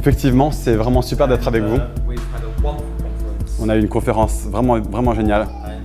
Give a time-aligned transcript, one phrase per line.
[0.00, 1.76] Effectivement, c'est vraiment super d'être avec vous.
[1.76, 2.16] uh.
[3.60, 5.46] On a eu une conférence vraiment, vraiment géniale.
[5.46, 5.78] Uh.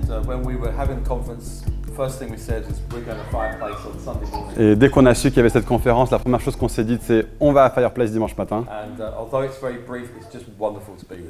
[4.58, 6.82] Et dès qu'on a su qu'il y avait cette conférence, la première chose qu'on s'est
[6.82, 8.64] dit, c'est on va à Fireplace dimanche matin.
[8.66, 9.02] Uh,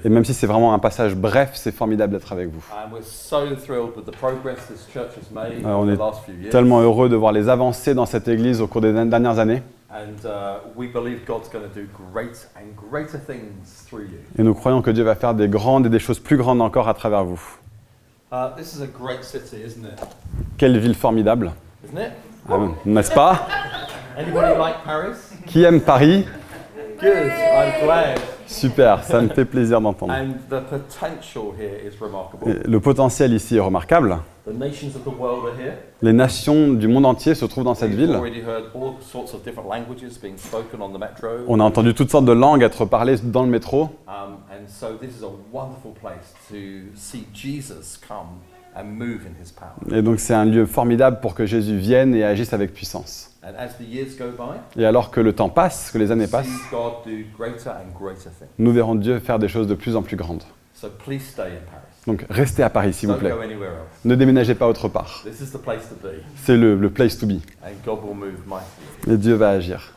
[0.03, 0.11] Et you.
[0.15, 2.65] même si c'est vraiment un passage bref, c'est formidable d'être avec vous.
[5.63, 6.51] Ah, on est.
[6.51, 9.63] Tellement heureux de voir les avancées dans cette église au cours des dernières années.
[9.95, 14.19] And uh, we believe God's going to do great and greater things through you.
[14.37, 16.89] Et nous croyons que Dieu va faire des grandes et des choses plus grandes encore
[16.89, 17.41] à travers vous.
[18.33, 20.01] Uh, this is a great city, isn't it?
[20.59, 21.53] Quelle ville formidable,
[21.85, 22.13] Isn't it?
[22.49, 23.47] Ah, n'est-ce pas?
[24.19, 25.17] Anybody like Paris?
[25.47, 26.27] Qui aime Paris?
[27.01, 27.31] Good.
[27.31, 28.21] I'm glad.
[28.47, 30.13] Super, ça me fait plaisir d'entendre.
[30.13, 32.49] And the potential here is remarkable.
[32.49, 34.19] Et Le potentiel ici est remarquable.
[34.47, 35.73] The nations of the world are here.
[36.03, 38.21] Les nations du monde entier se trouvent dans cette ville.
[41.49, 43.89] on a entendu toutes sortes de langues être parlées dans le métro.
[44.07, 44.37] Um.
[49.93, 53.34] Et donc c'est un lieu formidable pour que Jésus vienne et agisse avec puissance.
[53.47, 56.27] And as the years go by, Et alors que le temps passe, que les années
[56.27, 58.49] passent, see God do greater and greater things.
[58.59, 60.43] nous verrons Dieu faire des choses de plus en plus grandes.
[60.75, 61.83] So please stay in Paris.
[62.07, 63.31] Donc restez à Paris, s'il vous Don't plaît.
[63.31, 64.05] go anywhere else.
[64.05, 65.23] Ne déménagez pas autre part.
[65.25, 66.13] This is the place to be,
[66.45, 67.41] C'est le, le place to be.
[67.63, 69.15] and God will move mightily.
[69.15, 69.93] Et Dieu va agir.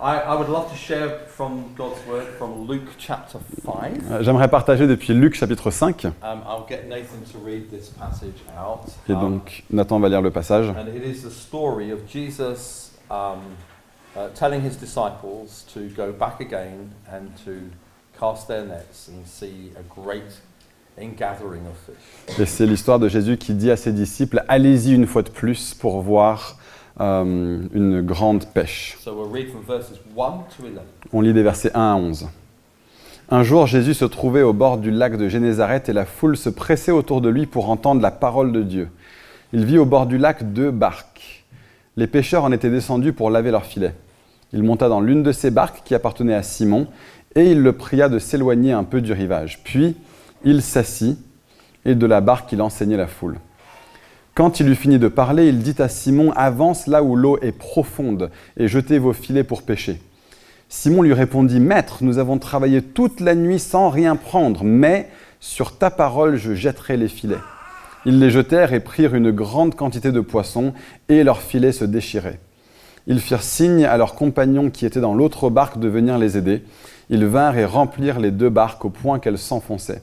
[0.00, 4.22] I, I would love to share from God's word from Luke chapter 5.
[4.22, 6.04] J'aimerais partager depuis Luc chapitre 5.
[6.04, 6.10] Um,
[6.46, 8.90] I'll get Nathan to read this passage out.
[9.08, 10.66] Et donc Nathan va lire le passage.
[13.10, 13.38] Um,
[14.16, 17.70] uh, telling his disciples to go back again and to
[18.18, 20.40] cast their nets and see a great
[20.98, 22.38] ingathering of fish.
[22.38, 25.74] Et c'est l'histoire de Jésus qui dit à ses disciples, allez-y une fois de plus
[25.74, 26.56] pour voir
[27.00, 28.96] euh, une grande pêche.
[29.00, 30.80] So we'll read from verses 1 to 11.
[31.12, 32.28] On lit des versets 1 à 11.
[33.30, 36.50] Un jour, Jésus se trouvait au bord du lac de Génézareth et la foule se
[36.50, 38.88] pressait autour de lui pour entendre la parole de Dieu.
[39.52, 41.33] Il vit au bord du lac deux barques.
[41.96, 43.94] Les pêcheurs en étaient descendus pour laver leurs filets.
[44.52, 46.88] Il monta dans l'une de ces barques qui appartenait à Simon
[47.36, 49.62] et il le pria de s'éloigner un peu du rivage.
[49.62, 49.96] Puis
[50.44, 51.18] il s'assit
[51.84, 53.38] et de la barque il enseignait la foule.
[54.34, 57.52] Quand il eut fini de parler, il dit à Simon, Avance là où l'eau est
[57.52, 60.00] profonde et jetez vos filets pour pêcher.
[60.68, 65.78] Simon lui répondit, Maître, nous avons travaillé toute la nuit sans rien prendre, mais sur
[65.78, 67.38] ta parole je jetterai les filets.
[68.06, 70.74] Ils les jetèrent et prirent une grande quantité de poissons,
[71.08, 72.40] et leurs filets se déchiraient.
[73.06, 76.62] Ils firent signe à leurs compagnons qui étaient dans l'autre barque de venir les aider.
[77.10, 80.02] Ils vinrent et remplirent les deux barques au point qu'elles s'enfonçaient.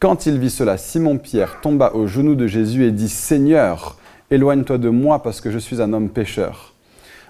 [0.00, 3.98] Quand il vit cela, Simon-Pierre tomba aux genoux de Jésus et dit, Seigneur,
[4.30, 6.74] éloigne-toi de moi parce que je suis un homme pécheur.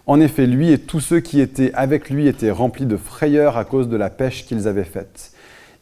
[0.06, 3.64] En effet, lui et tous ceux qui étaient avec lui étaient remplis de frayeur à
[3.64, 5.33] cause de la pêche qu'ils avaient faite.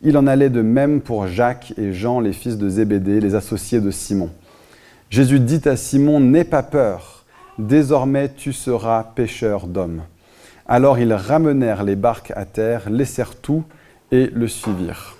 [0.03, 3.81] Il en allait de même pour Jacques et Jean, les fils de Zébédée, les associés
[3.81, 4.31] de Simon.
[5.11, 7.25] Jésus dit à Simon, N'aie pas peur,
[7.59, 10.03] désormais tu seras pêcheur d'hommes.
[10.67, 13.65] Alors ils ramenèrent les barques à terre, laissèrent tout
[14.11, 15.17] et le suivirent.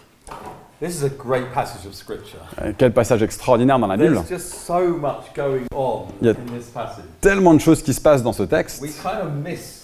[0.81, 2.41] This is a great passage of scripture.
[2.61, 4.21] Euh, Quel passage extraordinaire dans la Bible.
[4.29, 6.33] Just so much going on Yeah.
[6.33, 7.05] in this passage.
[7.21, 8.83] Tellement de choses qui se passent dans ce texte.
[8.83, 9.82] We kind of miss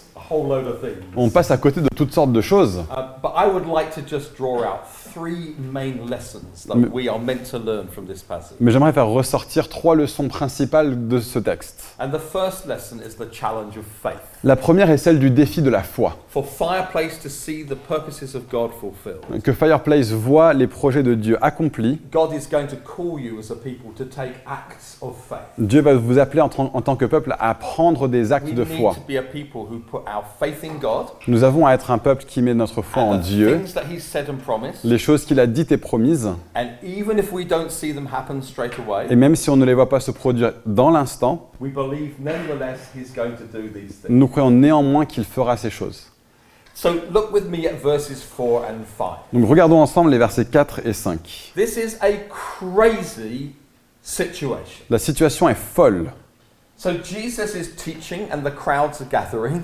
[1.16, 2.84] On passe à côté de toutes sortes de choses.
[6.76, 8.56] Mais- we are meant to learn from this passage.
[8.60, 11.84] Mais j'aimerais faire ressortir trois leçons principales de ce texte.
[11.98, 14.20] And the first lesson is the challenge of faith.
[14.44, 16.16] La première est celle du défi de la foi.
[16.28, 21.14] For Fireplace to see the purposes of God fulfilled, Que Fireplace voit les projets de
[21.14, 21.98] Dieu accomplis.
[22.12, 25.38] God is going to call you as a people to take acts of faith.
[25.58, 28.54] Dieu va vous appeler en, tant- en tant que peuple à prendre des actes We
[28.54, 28.94] de need foi.
[28.94, 31.98] to be a people who put our faith in God Nous avons à être un
[31.98, 33.74] peuple qui met notre foi en Dieu, things
[34.98, 36.66] les choses qu'il a dites et promises, et
[39.16, 43.14] même si on ne les voit pas se produire dans l'instant, we believe nevertheless He's
[43.14, 44.10] going to do these things.
[44.10, 46.10] nous croyons néanmoins qu'il fera ces choses.
[46.74, 49.18] So look with me at verses 4 and 5.
[49.32, 51.52] Donc regardons ensemble les versets 4 et 5.
[51.54, 53.52] This is a crazy
[54.02, 54.82] situation.
[54.90, 56.10] La situation est folle.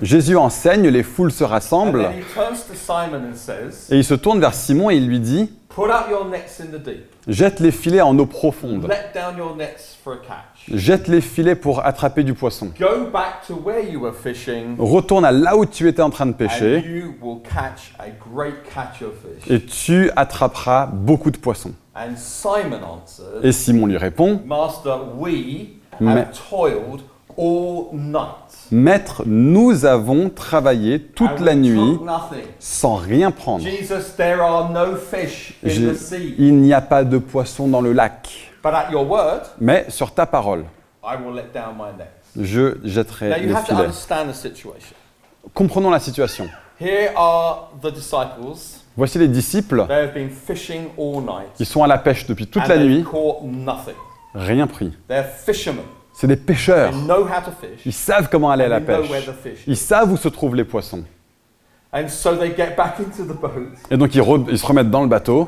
[0.01, 4.03] Jésus enseigne, les foules se rassemblent, then he turns to Simon and says, et il
[4.03, 7.05] se tourne vers Simon et il lui dit, Put out your nets in the deep.
[7.27, 8.87] jette les filets en eau profonde.
[8.87, 10.69] Let down your nets for a catch.
[10.73, 12.71] Jette les filets pour attraper du poisson.
[12.79, 16.25] Go back to where you were fishing, Retourne à là où tu étais en train
[16.25, 19.49] de pêcher you will catch a great catch of fish.
[19.51, 21.73] et tu attraperas beaucoup de poissons.
[21.95, 25.67] And Simon answered, Et Simon lui répond, Master, we
[26.01, 27.01] have toiled
[27.37, 28.69] all night.
[28.71, 31.99] Maître, nous avons travaillé toute la nuit
[32.59, 33.63] sans rien prendre.
[33.63, 36.35] Jesus, there are no fish in J'ai- the sea.
[36.37, 38.51] Il n'y a pas de poisson dans le lac.
[38.63, 40.65] But at your word, Mais sur ta parole,
[41.03, 42.09] I will let down my nets.
[42.35, 43.81] je jetterai Now you les have to filets.
[43.83, 44.95] understand the situation.
[45.53, 46.49] Comprenons la situation.
[46.79, 48.81] Here are the disciples.
[48.97, 51.53] Voici les disciples They have been fishing all night.
[51.55, 53.93] qui sont à la pêche depuis toute and la they've nuit, caught nothing.
[54.35, 54.93] Rien pris.
[56.13, 56.91] C'est des pêcheurs.
[57.85, 59.09] Ils savent comment aller à la pêche.
[59.67, 61.03] Ils savent où se trouvent les poissons.
[63.91, 65.47] Et donc ils, re- ils se remettent dans le bateau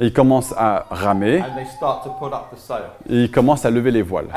[0.00, 1.42] et ils commencent à ramer
[3.08, 4.28] et ils commencent à lever les voiles.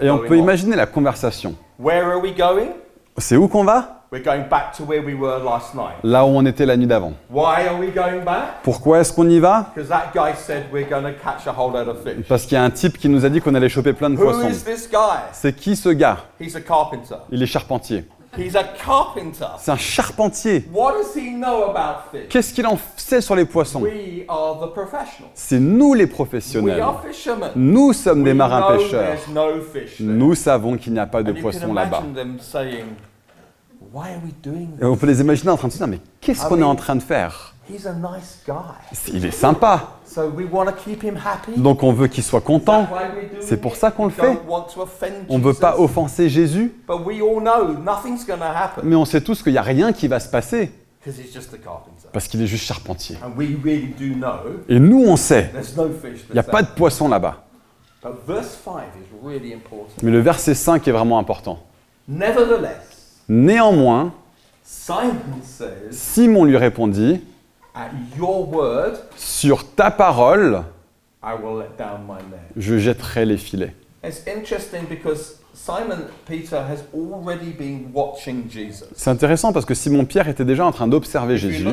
[0.00, 1.54] Et on peut imaginer la conversation.
[1.78, 2.68] Where are we going?
[3.18, 4.01] C'est où qu'on va?
[4.12, 5.96] We're going back to where we were last night.
[6.02, 7.14] Là où on était la nuit d'avant.
[7.30, 8.62] Why are we going back?
[8.62, 9.72] Pourquoi est-ce qu'on y va?
[9.74, 12.26] Because that guy said we're going to catch a whole load of fish.
[12.28, 14.16] Parce qu'il y a un type qui nous a dit qu'on allait choper plein de
[14.16, 14.50] Who poissons.
[14.50, 15.22] is this guy?
[15.32, 16.18] C'est qui ce gars?
[16.38, 17.14] He's a carpenter.
[17.30, 18.04] Il est charpentier.
[18.36, 19.46] He's a carpenter.
[19.58, 20.64] C'est un charpentier.
[20.74, 22.28] What does he know about fish?
[22.28, 23.80] Qu'est-ce qu'il en sait sur les poissons?
[23.80, 25.30] We are the professionals.
[25.32, 26.80] C'est nous les We professionnels.
[26.82, 27.50] are fishermen.
[27.56, 29.04] Nous sommes des We marins know pêcheurs.
[29.06, 30.06] There's no fish there.
[30.06, 32.02] Nous savons qu'il n'y a pas de And you can poissons là-bas.
[32.04, 32.84] imagine them saying,
[33.92, 35.00] Why are we doing Et on this?
[35.00, 37.02] peut les imaginer en train de se dire, mais qu'est-ce qu'on est en train de
[37.02, 37.54] faire?
[37.70, 39.12] He's a nice guy.
[39.12, 39.98] Il est sympa.
[40.04, 41.58] So we want to keep him happy.
[41.58, 42.88] Donc on veut qu'il soit content.
[43.40, 44.38] C'est pour ça qu'on le fait.
[45.28, 48.96] On ne veut pas offenser Jésus, But we all know nothing's going to happen mais
[48.96, 51.58] on sait tous qu'il n'y a rien qui va se passer because he's just a
[51.58, 52.08] carpenter.
[52.12, 53.16] parce qu'il est juste charpentier.
[53.24, 56.24] And we really do know Et nous, on sait, there's no fish.
[56.28, 57.44] il n'y a pas de poisson là-bas.
[58.02, 59.94] But verse 5 is really important.
[60.02, 61.60] Mais le verset 5 est vraiment important.
[62.08, 62.91] Nevertheless,
[63.28, 64.12] Néanmoins,
[64.62, 65.12] Simon
[65.90, 67.20] Simon lui répondit,
[67.74, 70.64] At your word, Sur ta parole,
[72.56, 73.74] je jetterai les filets.
[74.04, 78.88] It's interesting because Simon Peter has already been watching Jesus.
[78.96, 81.66] C'est intéressant parce que Simon-Pierre était déjà en train d'observer Jésus.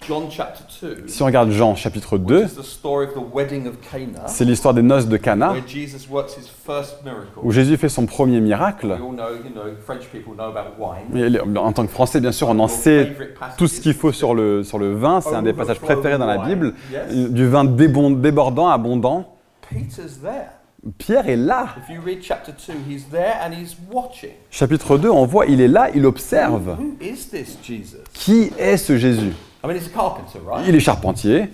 [0.00, 3.06] Look at John chapter 2, Si on regarde Jean chapitre which 2, is the story
[3.06, 6.48] of the wedding of Cana, c'est l'histoire des noces de Cana, where Jesus works his
[6.48, 7.28] first miracle.
[7.42, 8.92] où Jésus fait son premier miracle.
[8.92, 11.16] all know, you know, French people know about wine.
[11.16, 13.12] Et les- en tant que Français, bien sûr, on en sait
[13.58, 15.20] tout ce qu'il faut sur le, sur le vin.
[15.20, 16.74] C'est un des passages préférés dans la Bible.
[17.30, 19.36] Du vin débordant, abondant.
[20.96, 21.66] Pierre est là.
[21.76, 24.30] If you read chapter 2, he's there and he's watching.
[24.50, 26.76] Chapitre 2, on voit, il est là, il observe.
[28.14, 29.32] Qui est ce Jésus?
[29.62, 30.66] I mean, he's a carpenter, right?
[30.68, 31.48] Il est charpentier,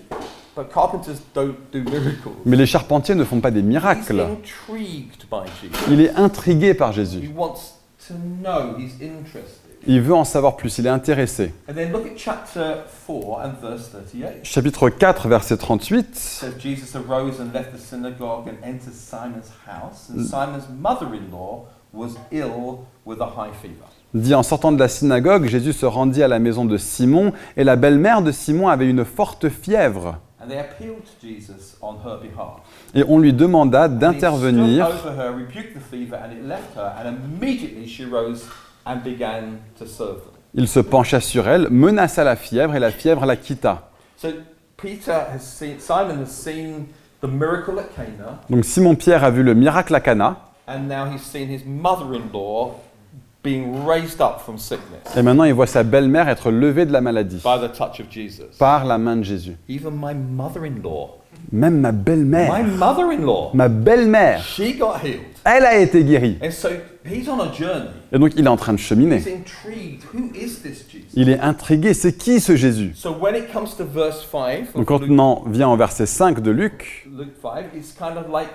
[0.57, 2.31] But carpenters don't do miracles.
[2.45, 4.21] mais les charpentiers ne font pas des He's miracles.
[4.21, 5.85] intrigued by Jesus.
[5.91, 7.31] Il est intrigué par He Jésus.
[7.37, 7.75] wants
[8.09, 8.79] to know.
[8.79, 9.53] He's interested.
[9.89, 11.53] Il veut en savoir plus, il est intéressé.
[11.69, 14.45] And then look at chapter 4 and verse 38.
[14.45, 16.45] Chapitre 4, verset 38.
[24.17, 27.65] Dit en sortant de la synagogue, Jésus se rendit à la maison de Simon, et
[27.65, 30.17] la belle-mère de Simon avait une forte fièvre.
[32.95, 34.89] Et on lui demanda d'intervenir.
[40.55, 43.91] Il se pencha sur elle, menaça la fièvre, et la fièvre la quitta.
[44.17, 46.87] Seen, Simon
[48.49, 52.81] Donc Simon-Pierre a vu le miracle à Cana, and now he's seen his mother-in-law
[53.47, 57.01] being raised up from sickness et maintenant il voit sa belle-mère être levée de la
[57.01, 58.43] maladie by the touch of Jesus.
[58.59, 59.57] par la main de Jésus.
[59.69, 61.19] Even my mother-in-law,
[61.53, 65.21] Même ma my belle-mère, mother-in-law, ma belle-mère, she got healed.
[65.45, 66.39] elle a été guérie.
[66.43, 66.69] And so
[67.05, 67.91] he's on a journey.
[68.11, 69.19] Et donc il est en train de cheminer.
[69.19, 70.03] He's intrigued.
[70.13, 71.07] Who is this Jesus?
[71.15, 72.93] Il est intrigué, c'est qui ce Jésus?
[72.97, 75.77] So when it comes to verse 5 Donc of quand Luke, on en vient au
[75.77, 78.51] verset 5 de Luc, Luke 5, it's kind of like,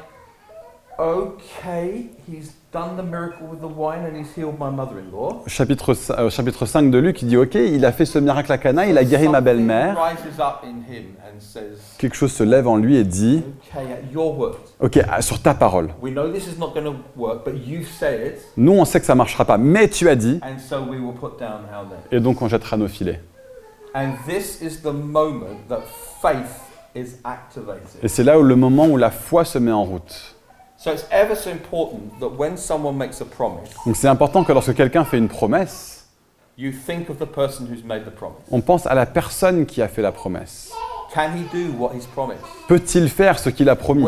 [0.99, 5.43] okay, he's done the miracle with the wine and he's healed my mother-in-law.
[5.47, 8.57] chapitre, euh, chapitre 5 de Luc, il dit Ok, il a fait ce miracle à
[8.57, 9.97] Cana, il a guéri ma belle-mère.
[11.97, 13.43] Quelque chose se lève en lui et dit.
[14.79, 15.89] Ok, sur ta parole.
[18.57, 20.39] Nous, on sait que ça marchera pas, mais tu as dit,
[22.11, 23.21] et donc on jettera nos filets.
[23.93, 25.81] And this is the moment that
[26.21, 26.61] faith
[26.95, 28.01] is activated.
[28.01, 30.35] Et c'est là où le moment où la foi se met en route.
[30.83, 34.51] So it's ever so important that when someone makes a promise, Donc c'est important que
[34.51, 36.07] lorsque quelqu'un fait une promesse,
[36.57, 38.41] you think of the person who's made the promise.
[38.49, 40.71] on pense à la personne qui a fait la promesse.
[41.13, 42.41] Can he do what he's promised?
[42.67, 44.07] Peut-il faire ce qu'il a promis?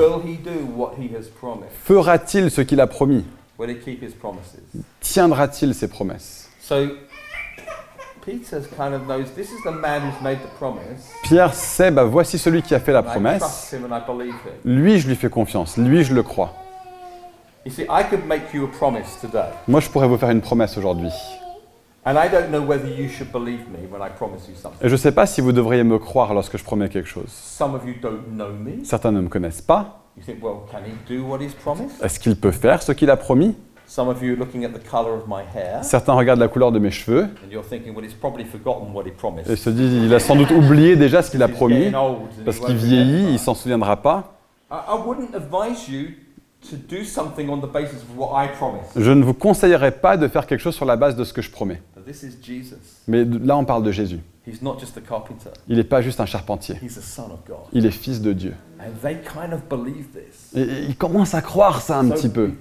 [1.84, 3.24] Fera-t-il ce qu'il a promis?
[3.60, 4.64] Will he keep his promises?
[5.00, 6.50] Tiendra-t-il ses promesses?
[6.60, 6.88] So
[8.26, 11.12] Peter kind of knows this is the man who's made the promise.
[11.22, 13.76] Pierre sait, bah, voici celui qui a fait la promesse.
[14.66, 15.78] Lui, je lui fais confiance.
[15.78, 16.63] Lui, je le crois.
[17.66, 20.42] You see, I could make you a promise today, Moi, je pourrais vous faire une
[20.42, 21.12] promesse aujourd'hui.
[22.06, 24.80] and I don't know whether you should believe me when I promise you something.
[24.86, 27.30] Et je ne sais pas si vous devriez me croire lorsque je promets quelque chose.
[27.30, 28.84] Some of you don't know me.
[28.84, 30.02] Certains ne me connaissent pas.
[30.18, 32.04] You think, well, can he do what he's promised?
[32.04, 33.56] Est-ce qu'il peut faire ce qu'il a promis?
[33.88, 36.72] Some of you are looking at the color of my hair, Certains regardent la couleur
[36.72, 39.50] de mes cheveux and you're thinking, well, he's probably forgotten what he promised.
[39.50, 41.92] et se disent il a sans doute oublié déjà ce qu'il a promis
[42.44, 44.34] parce qu'il vieillit, il s'en souviendra pas.
[44.72, 46.10] I, I wouldn't advise you
[46.70, 48.92] to do something on the basis of what I promised.
[48.96, 51.42] Je ne vous conseillerais pas de faire quelque chose sur la base de ce que
[51.42, 51.82] je promets.
[53.08, 54.20] Mais là, on parle de Jésus.
[55.68, 56.76] Il n'est pas juste un charpentier.
[57.72, 58.54] Il est fils de Dieu.
[60.56, 62.52] Et et il commence à croire ça un petit peu.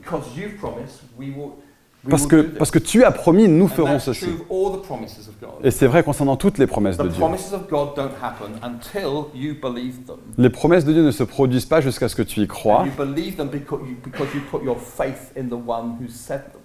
[2.11, 4.27] Parce que, parce que tu as promis, nous ferons ceci.
[4.27, 5.65] true of all the promises of God.
[5.65, 7.21] Et c'est vrai concernant toutes les promesses de Dieu.
[7.21, 10.17] promises of God don't happen until you believe them.
[10.37, 12.85] Les promesses de Dieu ne se produisent pas jusqu'à ce que tu y crois.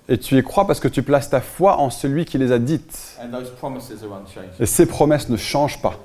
[0.10, 2.58] Et tu y crois parce que tu places ta foi en celui qui les a
[2.58, 3.20] dites.
[3.22, 4.50] And those promises are unchanging.
[4.60, 6.00] Et ces promesses ne changent pas.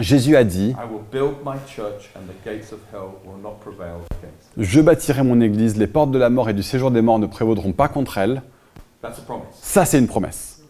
[0.00, 0.74] Jésus a dit.
[4.56, 7.26] Je bâtirai mon église, les portes de la mort et du séjour des morts ne
[7.26, 8.42] prévaudront pas contre elle.
[9.60, 10.62] Ça, c'est une promesse.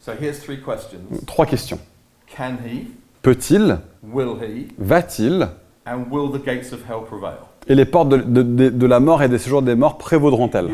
[0.00, 1.24] So.
[1.26, 1.78] Trois questions.
[3.22, 3.78] Peut-il?
[4.78, 5.48] Va-t-il?
[7.66, 10.68] Et les portes de, de- de- de la mort et des séjours des morts prévaudront-elles?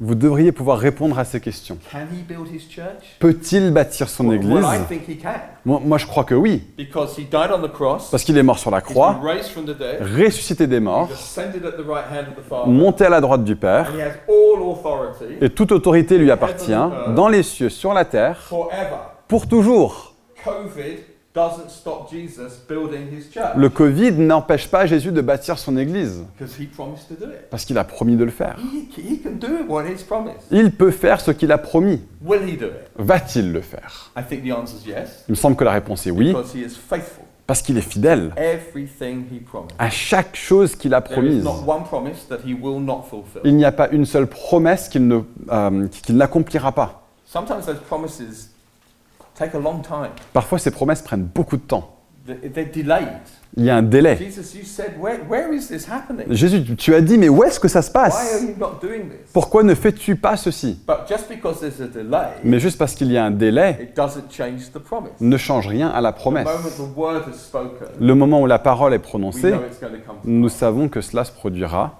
[0.00, 1.76] Vous devriez pouvoir répondre à ces questions.
[1.90, 3.16] Can he build his church?
[3.18, 4.64] Peut-il bâtir son Well, église?
[4.64, 5.30] I think he can.
[5.64, 6.62] moi, moi, je crois que oui.
[6.76, 9.20] Because he died on the cross, Parce qu'il est mort sur la croix,
[9.66, 14.62] dead, ressuscité des morts, right monté à la droite du Père, and he has all
[14.70, 16.72] authority et toute autorité lui appartient,
[17.16, 18.98] dans les cieux, sur la terre, forever.
[19.26, 20.14] pour toujours.
[20.44, 25.76] COVID doesn't stop Jesus building his church Le Covid n'empêche pas Jésus de bâtir son
[25.76, 27.48] église, because he promised to do it.
[27.50, 28.56] parce qu'il a promis de le faire.
[28.58, 30.40] He, he can do what he's promised.
[30.50, 32.00] Il peut faire ce qu'il a promis.
[32.24, 32.88] Will he do it?
[32.98, 34.10] Va-t-il le faire?
[34.16, 36.52] I think the answer is yes, Il me semble que la réponse est oui, because
[36.54, 37.24] he is faithful.
[37.46, 39.74] parce qu'il est fidèle Everything he promised.
[39.78, 41.44] à chaque chose qu'il a promise.
[43.44, 45.08] Il n'y a pas une seule promesse qu'il
[45.50, 47.04] euh, qu'il n'accomplira pas.
[50.32, 51.94] Parfois, ces promesses prennent beaucoup de temps.
[53.58, 54.16] Il y a un délai.
[54.16, 56.24] Jesus, you said, where, where is this happening?
[56.30, 58.78] Jésus, tu- as dit, mais où est-ce que ça se Why are passe you not
[58.80, 59.32] doing this?
[59.32, 60.78] Pourquoi ne fais-tu pas ceci?
[60.86, 63.96] But just because there's a delay, Mais juste parce qu'il y a un délai it
[63.96, 65.10] doesn't change the promise.
[65.20, 66.46] ne change rien à la promesse.
[68.00, 69.52] Le moment où la parole est prononcée,
[70.24, 71.96] nous savons que cela se produira.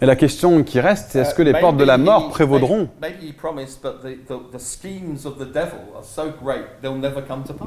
[0.00, 2.88] Et la question qui reste, c'est est-ce que les Uh, portes de la mort prévaudront?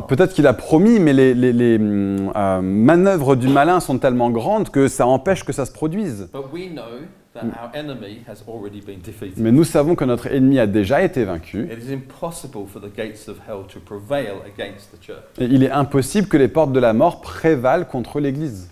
[0.07, 4.29] Peut-être qu'il a promis, mais les, les- les, hum, euh, manœuvres du malin sont tellement
[4.29, 6.29] grandes que ça empêche que ça se produise.
[6.33, 9.37] But we know that our enemy has already been defeated.
[9.37, 11.69] Mais nous savons que notre ennemi a déjà été vaincu.
[15.39, 18.69] Et il est impossible que les portes de la mort prévalent contre l'Église.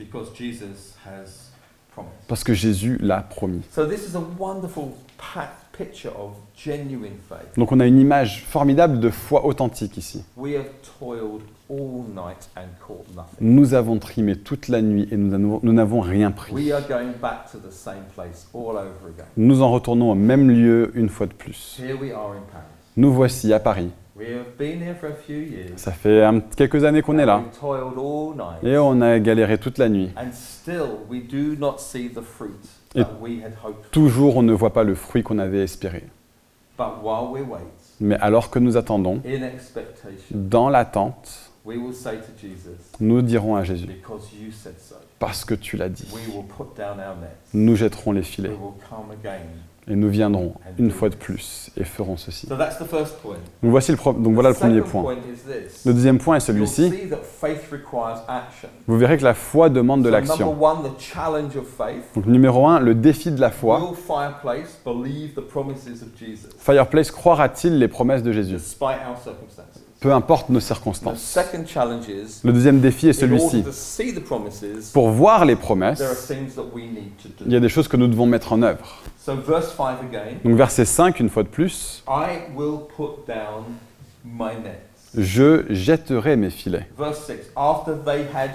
[2.27, 3.61] Parce que Jésus l'a promis.
[3.71, 4.93] So this is a wonderful
[5.35, 7.57] pa- picture of genuine faith.
[7.57, 10.23] Donc on a une image formidable de foi authentique ici.
[10.37, 13.37] We have toiled all night and caught nothing.
[13.41, 15.29] Nous avons trimé toute la nuit et nous
[15.73, 16.53] n'avons- rien pris.
[19.37, 21.77] Nous en retournons au même lieu une fois de plus.
[21.79, 22.63] Here we are in Paris.
[22.97, 23.89] Nous voici à Paris.
[24.17, 25.73] We have been here for a few years.
[25.75, 26.23] Ça fait
[26.55, 27.43] quelques années qu'on est là.
[28.63, 30.09] Et on a galéré toute la nuit.
[32.95, 33.03] Et-.
[33.91, 36.03] Toujours on ne voit pas le fruit qu'on avait espéré.
[37.99, 39.21] Mais alors que nous attendons,
[40.31, 41.51] dans l'attente,
[42.99, 43.87] nous dirons à Jésus,
[45.19, 46.07] parce que tu l'as dit,
[47.53, 48.51] nous jetterons les filets.
[49.87, 52.47] Et nous viendrons une fois de plus et ferons ceci.
[52.47, 53.37] So that's the first point.
[53.61, 55.15] Donc, voici le donc voilà le premier point.
[55.85, 56.91] Le deuxième point est celui-ci.
[58.87, 60.55] Vous verrez que la foi demande de l'action.
[62.15, 63.93] Donc numéro un, le défi de la foi.
[66.57, 68.53] Fireplace croira-t-il les promesses de Jésus?
[68.55, 69.83] Despite our circumstances?
[70.05, 71.35] Peu importe nos circonstances.
[72.43, 73.65] Le deuxième défi est celui-ci.
[74.93, 77.63] Pour voir les there are promesses, things that we need to il y a do.
[77.63, 78.85] des choses que nous devons mettre en œuvre.
[79.17, 80.37] So verse 5 again.
[80.43, 82.03] Donc verset 5, une fois de plus,
[85.17, 86.87] je jetterai mes filets.
[86.95, 88.51] Verse 6 After they had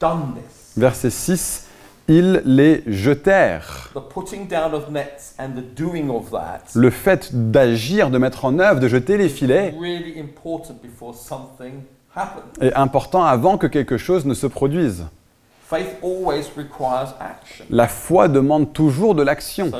[0.00, 1.63] done this, Verset 6,
[2.08, 3.90] ils les jetèrent.
[6.74, 9.74] Le fait d'agir, de mettre en œuvre, de jeter les filets
[12.60, 15.06] est important avant que quelque chose ne se produise.
[17.70, 19.70] La foi demande toujours de l'action.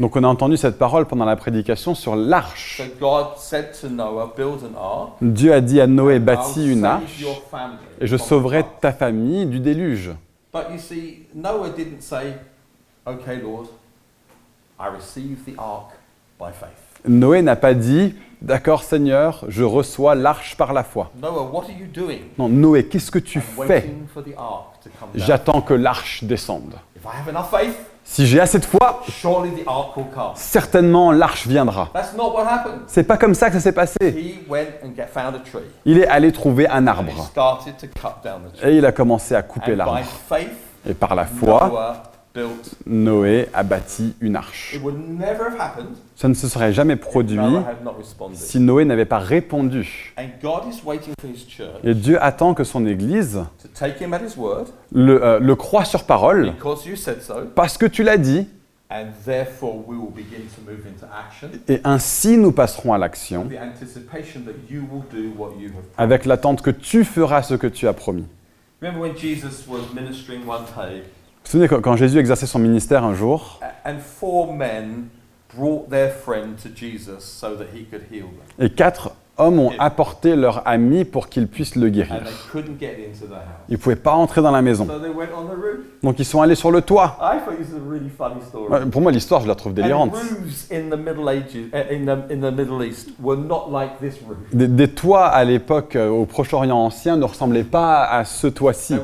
[0.00, 2.82] Donc on a entendu cette parole pendant la prédication sur l'arche.
[5.20, 7.24] Dieu a dit à Noé, bâtis une arche
[8.00, 10.10] et je sauverai flood." ta famille du déluge.
[10.52, 12.34] But you see, Noah didn't say,
[13.06, 13.66] okay, Lord,
[14.78, 15.90] I receive the ark
[16.38, 16.84] by faith.
[17.06, 21.10] Noé n'a pas dit, d'accord Seigneur, je reçois l'arche par la foi.
[22.38, 23.90] Non, Noé, qu'est-ce que tu fais?
[25.14, 26.74] J'attends que l'arche descende.
[28.06, 29.02] Si j'ai assez de foi,
[30.34, 31.88] certainement l'arche viendra.
[32.86, 33.96] C'est pas comme ça que ça s'est passé.
[35.86, 37.12] Il est allé trouver un arbre
[38.62, 39.98] et il a commencé à couper l'arbre.
[40.86, 42.02] Et par la foi.
[42.86, 44.74] Noé a bâti une arche.
[44.74, 47.38] It would never have happened Ça ne se serait jamais produit
[48.32, 50.12] si Noé n'avait pas répondu.
[50.18, 54.02] And God is waiting for his church Et Dieu attend que son Église to take
[54.02, 56.54] him at his word le, euh, le croit sur parole
[57.54, 58.48] parce que tu l'as dit
[58.90, 63.48] And therefore, we will begin to move into action et ainsi nous passerons à l'action
[65.96, 68.26] avec l'attente que tu feras ce que tu as promis.
[71.44, 73.60] Vous vous souvenez quand- Jésus exerçait son ministère un jour
[78.58, 82.22] et quatre hommes ont apporté leur ami pour qu'il puisse le guérir.
[83.68, 84.86] Ils ne pouvaient pas entrer dans la maison.
[86.02, 87.16] Donc ils sont allés sur le toit.
[88.90, 90.12] Pour moi, l'histoire, je la trouve délirante.
[90.12, 90.22] roof.
[94.52, 98.94] Des, des toits à l'époque euh, au Proche-Orient ancien ne ressemblaient pas à ce toit-ci.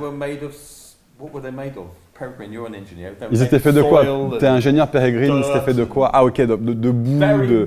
[3.33, 4.03] Ils étaient faits de quoi?
[4.39, 6.11] T'es ingénieur pérégrine, c'était fait de quoi?
[6.13, 7.65] Ah ok, de, de, de boue, de...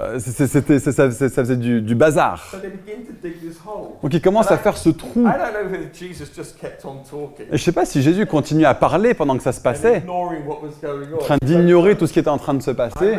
[0.00, 2.44] Euh, C'était, ça, ça- faisait du, du bazar.
[4.02, 5.26] Donc ils commencent à faire ce trou.
[7.52, 10.02] Et je sais pas si Jésus continue à parler pendant que ça se passait,
[11.14, 13.18] en train d'ignorer tout ce qui était en train de se passer.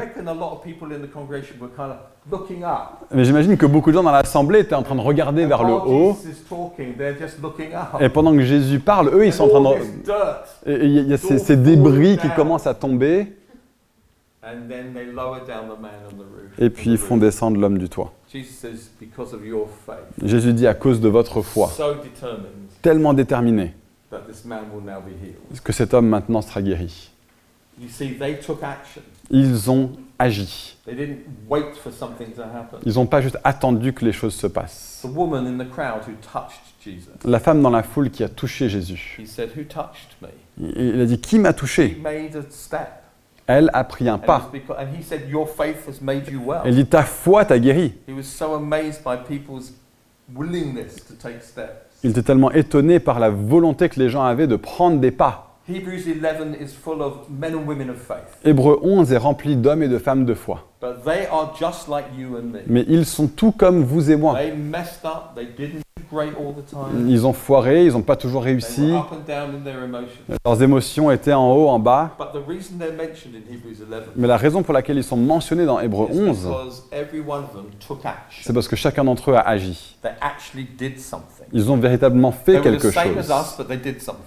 [3.14, 5.64] Mais j'imagine que beaucoup de gens dans l'assemblée étaient en train de regarder And vers
[5.64, 6.18] le haut.
[8.00, 9.62] Et pendant que Jésus parle, eux, ils sont en train
[10.66, 10.72] de...
[10.72, 13.34] Et il y a- ces, ces débris qui commencent à tomber,
[14.44, 16.58] And then they lower down the man on the roof.
[16.60, 18.14] et puis ils font descendre l'homme du toit.
[20.24, 21.70] Jésus dit à cause de votre foi,
[22.82, 23.74] tellement déterminé,
[24.10, 25.62] that this man will now be healed.
[25.62, 27.12] que cet homme maintenant sera guéri.
[29.30, 30.78] Ils ont agi.
[30.86, 32.80] They didn't wait for something to happen.
[32.86, 35.02] Ils n'ont pas juste attendu que les choses se passent.
[35.04, 38.30] The woman in the crowd who touched Jesus, La femme dans la foule qui a
[38.30, 40.30] touché Jésus, he said, Who touched me?
[40.76, 42.02] il a dit Qui m'a He touché.
[43.48, 44.52] Elle a pris un pas.
[46.66, 47.94] Elle dit Ta foi t'a guéri.
[48.08, 49.74] He was so amazed by people's
[50.34, 51.88] willingness to take steps.
[52.04, 55.47] Il était tellement étonné par la volonté que les gens avaient de prendre des pas.
[55.70, 58.40] Hebrews 11 is full of men and women of faith.
[58.46, 60.67] Hébreu 11 est rempli d'hommes et de femmes de foi.
[60.88, 62.60] But they are just like you and me.
[62.68, 64.36] Mais ils sont tout comme vous et moi.
[64.38, 65.36] They messed up.
[65.36, 67.10] They didn't do great all the time.
[67.10, 68.92] Ils ont foiré, ils n'ont pas toujours They réussi.
[68.92, 70.22] were up and down in their emotions.
[70.46, 72.12] Leurs émotions étaient en haut, en bas.
[72.18, 75.18] But the reason they're mentioned in Hebrews 11 Mais la raison pour laquelle ils sont
[75.18, 78.44] mentionnés dans Hébreu is 11, because every one of them took action.
[78.44, 79.98] c'est parce que chacun d'entre eux a agi.
[80.02, 81.48] They actually did something.
[81.52, 83.04] Ils ont véritablement fait quelque chose.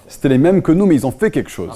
[0.09, 1.71] C'était les mêmes que nous, mais ils ont fait quelque chose.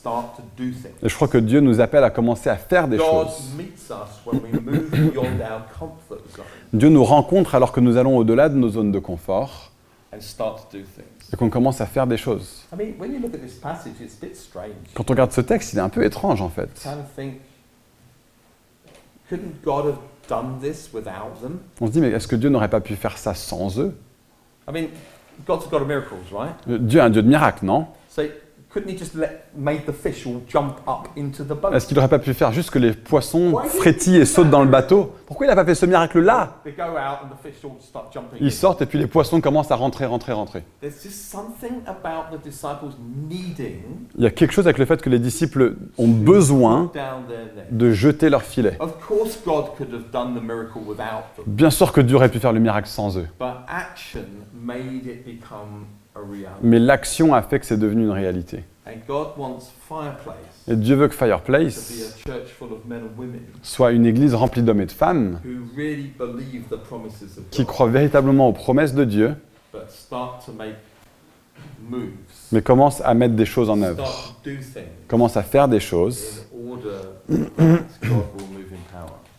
[0.00, 0.94] Start to do things.
[1.02, 3.50] Et je crois que Dieu nous appelle à commencer à faire des God choses.
[3.56, 7.96] meets us when we move beyond our comfort zone Dieu nous rencontre alors que nous
[7.96, 9.70] allons au-delà de nos zones de confort
[10.12, 11.32] and start to do things.
[11.32, 12.64] et qu'on commence à faire des choses.
[12.72, 14.72] I mean, when you look at this passage, it's a bit strange.
[14.94, 16.70] Quand on regarde ce texte, il est un peu étrange en fait.
[16.82, 17.40] kind of think,
[19.28, 21.58] couldn't God have done this without them?
[21.80, 23.94] On se dit, mais est-ce que Dieu n'aurait pas pu faire ça sans eux?
[24.68, 24.86] I mean,
[25.46, 26.54] God's God of miracles, right?
[26.66, 27.86] Dieu est un Dieu de miracles, non?
[28.08, 28.22] So
[28.72, 31.72] couldn't He just let made the fish all jump up into the boat?
[31.72, 34.70] Est-ce qu'il n'aurait pas pu faire juste que les poissons frétillent et sautent dans le
[34.70, 35.12] bateau?
[35.26, 38.12] Pourquoi il n'a pas fait ce miracle-là They go out and the fish all start
[38.12, 38.40] jumping.
[38.40, 38.44] in.
[38.44, 40.62] Ils sortent et puis les poissons commencent à rentrer, rentrer, rentrer.
[40.80, 42.94] There's just something about the disciples
[43.28, 46.90] needing Il y a quelque chose avec le fait que les disciples ont besoin
[47.70, 48.76] de jeter leur filet.
[48.80, 52.28] Of course, God could have done the miracle without them, Bien sûr que Dieu aurait
[52.28, 53.26] pu faire le miracle sans eux.
[56.62, 58.64] Mais l'action a fait que c'est devenu une réalité.
[60.66, 62.18] Et Dieu veut que Fireplace
[63.62, 65.40] soit une église remplie d'hommes et de femmes
[67.50, 69.34] qui croient véritablement aux promesses de Dieu,
[69.72, 70.74] but start to make
[71.88, 72.10] moves,
[72.50, 74.34] mais commencent à mettre des choses en œuvre,
[75.06, 76.46] commencent à faire des choses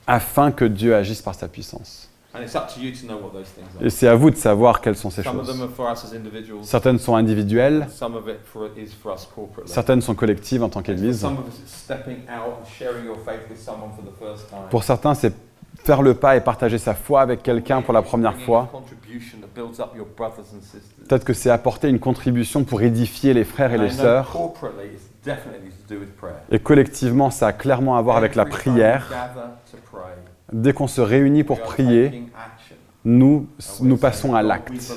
[0.08, 2.11] afin que Dieu agisse par sa puissance.
[2.34, 3.86] And it's up to you to know what those things are.
[3.86, 5.64] Et c'est à vous de savoir quelles sont ces Some of them choses.
[5.66, 6.64] are for us as individuals.
[6.64, 9.70] Certaines sont individuelles, Some of it for, is for us corporately.
[9.72, 11.20] certaines sont collectives en tant qu'Église.
[11.20, 14.50] some of us, it's stepping out and sharing your faith with someone for the first
[14.50, 14.60] time.
[14.70, 15.34] Pour certains, c'est
[15.84, 18.70] faire le pas et partager sa foi avec quelqu'un pour la première fois.
[21.08, 24.36] Peut-être que c'est apporter une contribution pour édifier les frères et les sœurs.
[26.52, 29.08] Et collectivement, ça a clairement à voir avec la prière.
[30.52, 32.24] Dès qu'on se réunit pour prier,
[33.06, 33.48] nous,
[33.82, 34.94] nous passons à "God, l'acte.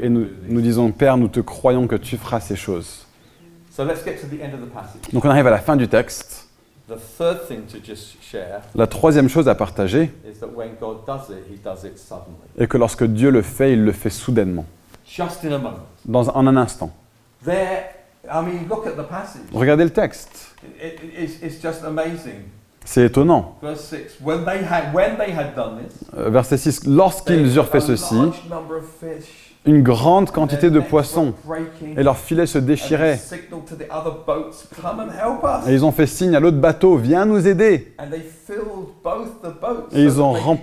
[0.00, 3.06] Et nous, do this." nous disons, Père, nous te croyons que tu feras ces choses.
[3.70, 5.12] So let's get to the end of the passage.
[5.12, 6.48] Donc on arrive à la fin du texte.
[6.88, 11.04] The third thing to just share La troisième chose à partager is that when God
[11.06, 14.10] does it, He does it suddenly, est que lorsque Dieu le fait, il le fait
[14.10, 14.64] soudainement,
[15.06, 15.86] just in a moment.
[16.06, 16.90] dans, en un instant.
[19.52, 20.56] Regardez le texte.
[22.90, 23.56] C'est étonnant.
[23.60, 26.80] Verse 6 When they had, when they had done this, Euh, Verset 6.
[26.80, 28.14] they Lorsqu'ils eurent fait ceci,
[29.66, 31.34] une grande and quantité de poissons
[31.98, 33.20] et leurs filets se déchiraient.
[35.66, 37.92] Et ils ont fait signe à l'autre bateau, viens nous aider.
[39.92, 40.58] Et ils ont rem-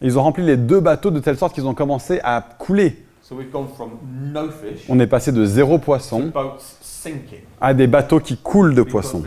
[0.00, 3.00] ils ont rempli les deux bateaux de telle sorte qu'ils ont commencé à couler.
[4.88, 6.32] On est passé de zéro poisson
[7.60, 9.22] à des bateaux qui coulent de poissons.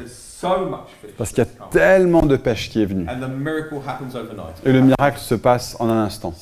[1.17, 3.07] Parce qu'il y a tellement de pêche qui est venue.
[4.65, 6.33] Et le miracle se passe en un instant,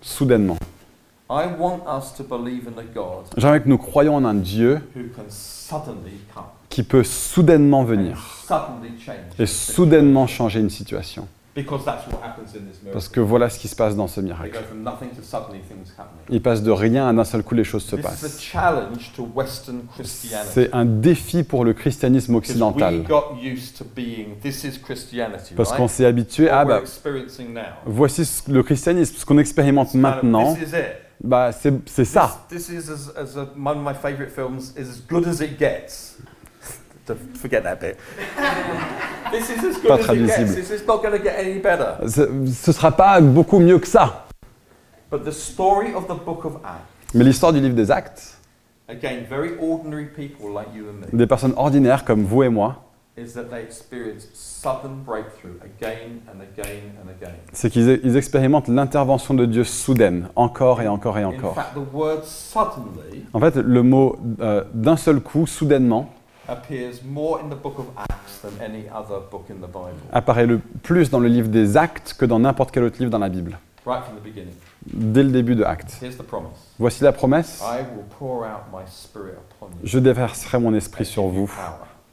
[0.00, 0.56] soudainement.
[3.36, 4.80] J'aimerais que nous croyions en un Dieu
[6.68, 8.44] qui peut soudainement venir
[9.38, 11.26] et soudainement changer une situation.
[11.54, 14.20] Because that's what happens in this Parce que voilà ce qui se passe dans ce
[14.20, 14.50] They miracle.
[14.52, 16.24] go from nothing to suddenly things happening.
[16.28, 18.40] Il passe de rien à d'un seul coup les choses se passent.
[18.40, 20.50] challenge to Western Christianity.
[20.52, 23.04] C'est un défi pour le christianisme occidental.
[25.56, 27.22] Parce qu'on s'est habitué à, we're bah,
[27.86, 30.56] voici le christianisme, ce qu'on expérimente maintenant,
[31.22, 32.46] bah, c'est ça.
[37.34, 37.96] Forget that bit.
[39.32, 40.44] this is as good Pas as it traduisible.
[40.46, 40.54] gets.
[40.54, 41.96] This is not going to get any better.
[42.08, 44.26] Ce ne sera pas beaucoup mieux que ça.
[45.10, 48.38] But the story of the book of Acts, Mais l'histoire du livre des actes,
[48.88, 52.80] again, very ordinary people like you and me, des personnes ordinaires comme vous et moi,
[53.16, 57.34] is that they experience sudden breakthrough again and again and again.
[57.52, 61.54] c'est qu'ils ils expérimentent l'intervention de Dieu soudaine, encore et encore et In encore.
[61.54, 66.10] fact, the word suddenly En fait, le mot euh, d'un seul coup, soudainement,
[66.48, 70.46] appears more in the book of Acts than any other book in the Bible, apparaît
[70.46, 73.28] le plus dans le livre des actes que dans n'importe quel autre livre dans la
[73.28, 74.54] Bible, right from the beginning.
[74.86, 76.00] dès le début de Actes.
[76.78, 79.80] Voici la promesse, I will pour out my spirit upon you.
[79.84, 81.50] je déverserai mon esprit sur vous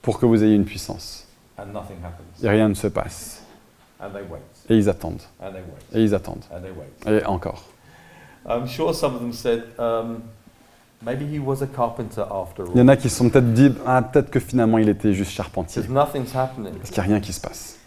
[0.02, 1.28] pour que vous ayez une puissance.
[1.58, 2.44] and nothing happens.
[2.44, 3.44] Et rien ne se passe.
[4.00, 6.44] And they wait, Et ils attendent, and they wait, et ils attendent,
[7.06, 7.64] et encore.
[11.04, 12.86] Maybe he was a carpenter after Il y all.
[12.86, 15.82] en a qui se sont peut-être dit, ah, peut-être que finalement il était juste charpentier,
[15.82, 16.74] Because nothing's happening.
[16.74, 17.78] parce qu'il n'y a rien qui se passe.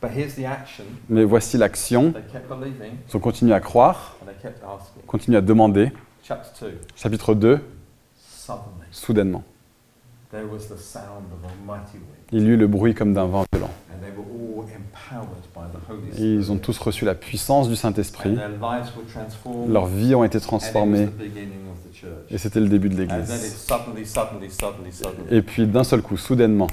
[0.00, 0.84] But here's the action.
[1.08, 5.02] Mais voici l'action, They kept believing ils ont continué à croire, and they kept asking.
[5.06, 5.90] continuent à demander.
[6.22, 6.78] Chapter 2.
[6.94, 7.58] Chapitre 2,
[8.16, 9.42] Suddenly, soudainement,
[10.30, 13.26] there was the sound of a mighty wind, il y eut le bruit comme d'un
[13.26, 13.70] vent violent.
[16.18, 18.36] Et ils ont tous reçu la puissance du Saint-Esprit,
[19.68, 21.08] leurs vies ont été transformées,
[22.30, 23.66] et c'était le début de l'Église.
[25.30, 26.68] Et puis d'un seul coup, soudainement,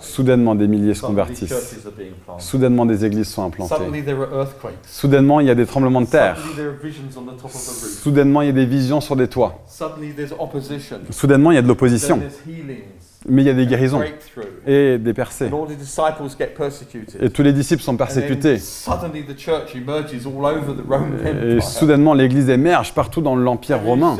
[0.00, 1.82] soudainement des milliers se convertissent.
[2.38, 3.74] Soudainement des églises sont implantées.
[4.86, 6.38] Soudainement il y a des tremblements de terre.
[8.02, 9.64] Soudainement il y a des visions sur des toits.
[11.10, 12.20] Soudainement il y a de l'opposition.
[13.28, 14.02] Mais il y a des guérisons
[14.66, 15.50] et des percées.
[17.20, 18.58] Et tous les disciples sont persécutés.
[21.34, 24.16] Et soudainement l'église émerge partout dans l'Empire romain.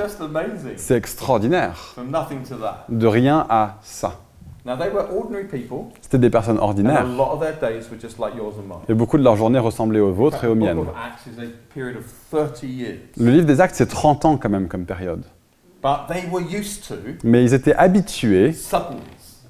[0.77, 1.77] C'est extraordinaire.
[1.95, 2.87] From nothing to that.
[2.89, 4.21] De rien à ça.
[4.67, 7.07] Now, they were ordinary people, C'était des personnes ordinaires.
[8.89, 10.79] Et beaucoup de leurs journées ressemblaient aux vôtres et aux miennes.
[10.79, 12.99] book of Acts is a period of 30 years.
[13.17, 15.23] Le livre des Actes, c'est 30 ans quand même comme période.
[17.25, 18.55] Mais ils étaient habitués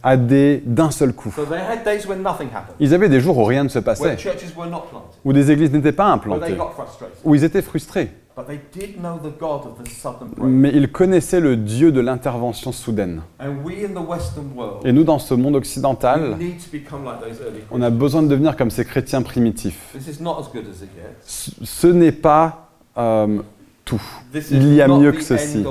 [0.02, 1.32] à des d'un seul coup.
[1.34, 3.80] So they had days when nothing happened, Ils avaient des jours où rien ne se
[3.80, 7.16] passait, churches were not planted, où des églises n'étaient pas implantées, got frustrated.
[7.24, 8.10] où ils étaient frustrés.
[8.36, 10.48] But they did know the God of the sudden break.
[10.48, 13.22] Mais ils connaissaient le Dieu de l'intervention soudaine.
[13.40, 16.70] And we in the Western world Et nous, dans ce monde we occidental, need to
[16.70, 17.98] become like those early on a Christians.
[17.98, 19.92] besoin de devenir comme ces chrétiens primitifs.
[19.92, 21.16] This is not as good as it gets.
[21.24, 22.68] Ce ce n'est pas
[22.98, 23.38] euh,
[23.86, 24.02] tout.
[24.50, 25.64] Il is y a mieux the que ceci.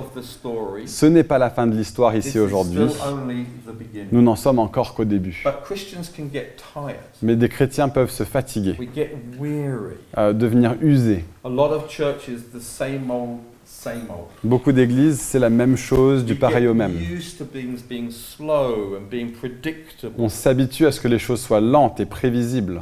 [0.88, 2.88] Ce n'est pas la fin de l'histoire ici aujourd'hui.
[4.12, 5.44] Nous n'en sommes encore qu'au début.
[5.46, 6.96] But Christians can get tired.
[7.22, 9.98] Mais des chrétiens peuvent se fatiguer, We get weary.
[10.18, 11.26] euh, devenir usés.
[14.44, 16.94] Beaucoup d'églises, c'est la même chose, du pareil au même.
[20.18, 22.82] On s'habitue à ce que les choses soient lentes et prévisibles.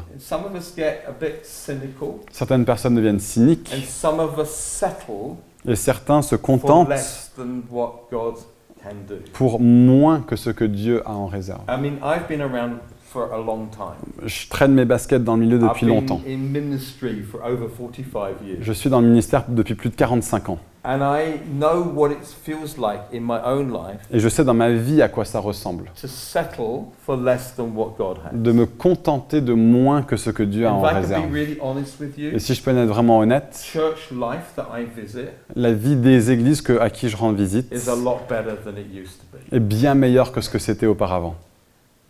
[2.31, 5.35] Certaines personnes deviennent cyniques and some of us settle
[5.67, 8.35] et certains se contentent less than what God
[8.81, 9.15] can do.
[9.33, 11.61] pour moins que ce que Dieu a en réserve.
[11.69, 14.25] I mean, I've been around for a long time.
[14.25, 16.21] Je traîne mes baskets dans le milieu depuis longtemps.
[16.27, 18.57] in ministry for over 45 years.
[18.61, 20.59] Je suis dans le ministère depuis plus de 45 ans.
[20.85, 24.53] And I know what it feels like in my own life Et je sais dans
[24.53, 25.85] ma vie à quoi ça ressemble.
[26.01, 28.31] to settle for less than what God has.
[28.33, 31.29] De me contenter de moins que ce que Dieu a If en I could réserve.
[31.29, 34.67] be really honest with you, Et si je peux être vraiment honnête, church life that
[34.77, 38.19] I visit la vie des églises que- à qui je rends visite is a lot
[38.27, 39.55] better than it used to be.
[39.55, 41.35] est bien meilleure que ce que c'était auparavant.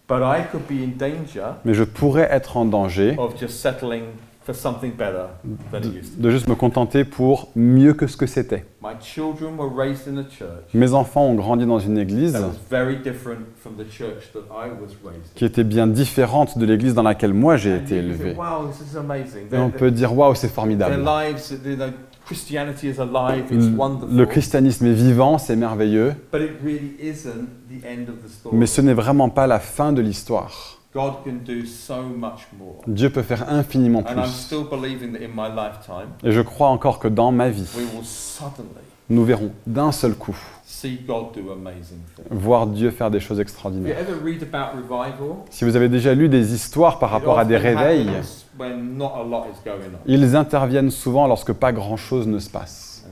[0.09, 4.03] But I could be in danger Mais je pourrais être en danger of just settling
[4.45, 5.27] for something better
[5.71, 8.57] than it used to de juste me contenter pour mieux que ce que c'était.
[8.81, 8.85] be.
[8.85, 12.41] My children were raised in a church Mes enfants ont grandi dans une église that
[12.41, 15.35] was very different from the church that I was raised in.
[15.35, 18.33] qui était bien différente de l'église dans laquelle moi j'ai été you élevé.
[18.37, 19.45] wow, this is amazing.
[19.47, 20.95] Et Their, on peut dire waouh, c'est their formidable.
[21.03, 21.85] lives, you know,
[22.25, 23.67] Christianity is alive, it's
[24.09, 28.55] Le christianisme est vivant, c'est merveilleux, But it really isn't the end of the story.
[28.55, 30.72] mais ce n'est vraiment pas la fin de l'histoire.
[30.93, 32.75] God can do so much more.
[32.87, 34.45] Dieu peut faire infiniment And I'm plus.
[34.45, 37.83] still believing that in my lifetime, Et je crois encore que dans ma vie, we
[37.95, 38.69] will suddenly
[39.09, 42.25] nous verrons d'un seul coup see God do amazing things.
[42.31, 43.97] voir Dieu faire des choses extraordinaires.
[43.97, 47.57] ever read about revival, Si vous avez déjà lu des histoires par rapport à des
[47.57, 49.99] réveils, happens when not a lot is going on.
[50.05, 53.05] ils interviennent souvent lorsque pas grand-chose ne se passe.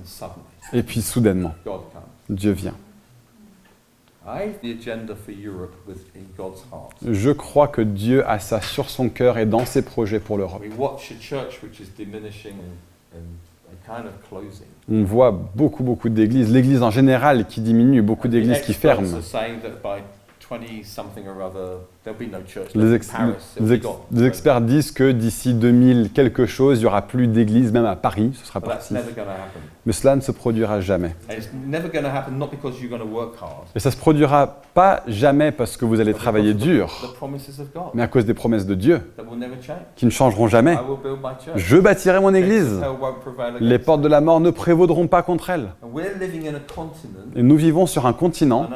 [0.73, 2.01] Et puis soudainement, God comes.
[2.37, 2.73] Dieu vient.
[2.73, 4.10] I have the agenda for Europe within God's heart.
[7.07, 10.61] Je crois que Dieu a ça sur son cœur et dans ses projets pour l'Europe.
[10.61, 13.23] We watch a church which is diminishing and, and,
[13.71, 14.67] and kind of closing.
[14.91, 19.07] On voit beaucoup, beaucoup d'églises, l'église en général qui diminue, beaucoup d'églises qui ferment.
[22.07, 23.33] Are saying that by 20 something or other, there'll be no church Les, ex- Paris.
[23.71, 27.95] Ex- experts disent que d'ici 2000 quelque chose, il n'y aura plus d'églises, même à
[27.95, 28.93] Paris, ce sera But parti.
[29.85, 31.15] Mais cela ne se produira jamais.
[31.29, 33.89] And it's never going to happen not because you're going to work hard, Et ça
[33.89, 36.89] ne se produira pas jamais parce que vous allez but travailler dur,
[37.93, 39.77] mais à cause des promesses de Dieu, that will never change.
[39.95, 40.73] qui ne changeront jamais.
[40.73, 41.57] I will build my church.
[41.57, 42.79] Je bâtirai mon église.
[43.59, 45.69] Les portes de la mort ne prévaudront pas contre elle.
[47.35, 48.67] Et nous vivons sur un continent.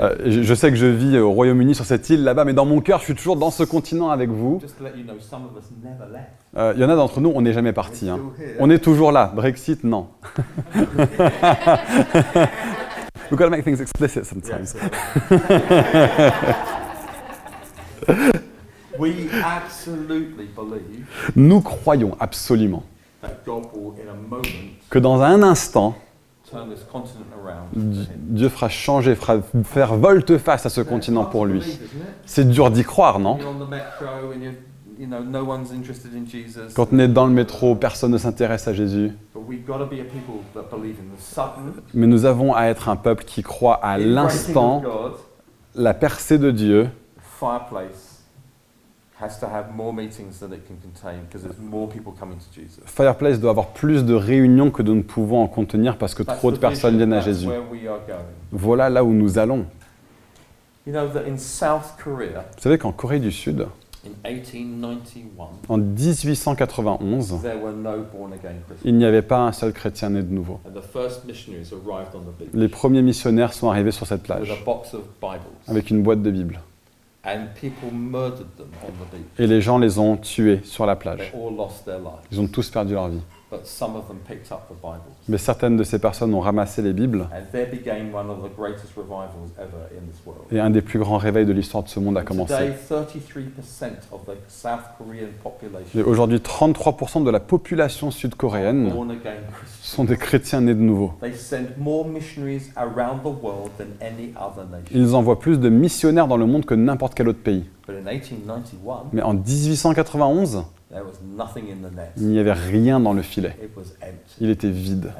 [0.00, 2.80] Euh, je sais que je vis au Royaume-Uni sur cette île là-bas, mais dans mon
[2.80, 4.60] cœur, je suis toujours dans ce continent avec vous.
[4.60, 6.24] Left.
[6.56, 8.08] Euh, Il y en a d'entre nous, on n'est jamais parti.
[8.08, 8.18] hein.
[8.58, 9.32] On est toujours là.
[9.34, 10.08] Brexit, non.
[13.30, 14.74] We've got to make things explicit sometimes.
[14.74, 14.76] Yes.
[18.98, 22.82] we absolutely believe Nous croyons absolument
[23.22, 24.42] that God will, in a moment,
[24.88, 25.94] que dans un instant,
[28.16, 31.78] Dieu fera changer, fera faire volte-face à ce continent pour lui.
[32.26, 33.38] C'est dur d'y croire, non?
[36.74, 39.12] Quand on est dans le métro, personne ne s'intéresse à Jésus.
[41.94, 44.82] Mais nous avons à être un peuple qui croit à l'instant
[45.74, 46.88] la percée de Dieu.
[49.20, 52.38] Fireplace has to have more meetings than it can contain because there's more people coming
[52.38, 52.82] to Jesus.
[52.86, 56.38] Fireplace doit avoir plus de réunions que nous ne pouvons en contenir parce que That's
[56.38, 57.48] trop de personnes viennent à Jésus.
[58.52, 59.66] Voilà là où nous allons.
[60.86, 63.66] You know that in South Korea, Vous savez qu'en Corée du Sud,
[64.06, 68.88] in 1891, en 1891, there were no born again Christians.
[68.88, 70.58] il n'y avait pas un seul chrétien né de nouveau.
[70.66, 74.22] And the first missionaries arrived on the beach Les premiers missionnaires sont arrivés sur cette
[74.22, 75.42] with plage a box of Bibles.
[75.68, 76.60] avec une boîte de Bible.
[79.38, 81.32] Et les gens les ont tués sur la plage.
[82.32, 83.20] Ils ont tous perdu leur vie.
[83.50, 85.00] But some of them picked up the Bibles.
[85.28, 88.56] Mais certaines de ces personnes ont ramassé les Bibles And there began one of the
[88.56, 90.44] greatest revivals ever in this world.
[90.52, 92.54] et un des plus grands réveils de l'histoire de ce monde a commencé.
[92.54, 95.30] Today, 33% of the South Korean
[95.96, 98.92] Et aujourd'hui, 33% de la population sud-coréenne
[99.82, 101.12] sont des chrétiens nés de nouveau.
[101.20, 104.90] They send more missionaries around the world than any other nation.
[104.92, 107.64] Ils envoient plus de missionnaires dans le monde que n'importe quel autre pays.
[107.88, 112.10] But in 1891, Mais en 1891, There was nothing in the net.
[112.16, 113.54] Il n'y avait rien dans le filet.
[113.62, 114.34] It was empty.
[114.40, 115.12] Il était vide.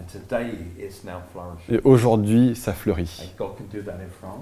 [1.68, 3.32] Et aujourd'hui, ça fleurit.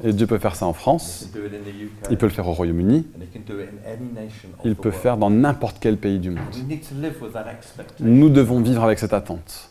[0.03, 1.29] Et Dieu peut faire ça en France,
[2.11, 3.07] il peut le faire au Royaume-Uni,
[4.65, 5.03] il peut world.
[5.03, 6.45] faire dans n'importe quel pays du monde.
[8.01, 9.71] Nous devons vivre avec cette attente.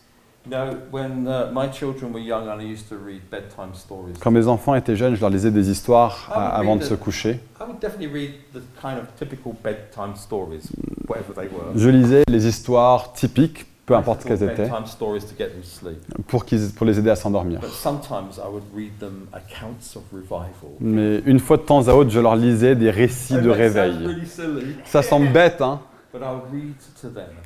[0.50, 4.14] You know, when my children were young, I used to read bedtime stories.
[4.22, 7.40] Quand mes enfants étaient jeunes, je leur lisais des histoires à- avant de se coucher.
[7.60, 10.70] I would definitely read the kind of typical bedtime stories,
[11.10, 11.74] whatever they were.
[11.76, 14.70] Je lisais les histoires typiques, peu importe qu'elles étaient,
[16.28, 17.60] pour, qu'ils- pour les aider à s'endormir.
[17.60, 20.72] But sometimes I would read them accounts of revival.
[20.80, 23.96] Mais une fois de temps à autre, je leur lisais des récits de réveil.
[24.86, 25.82] Ça semble bête, hein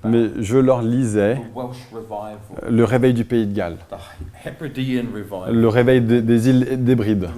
[0.03, 1.37] mais je leur lisais
[2.69, 3.77] le réveil du pays de Galles,
[5.51, 7.29] le réveil des, des îles d'Hébrides,